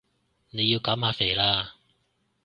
[0.49, 1.75] 你要減下肥啦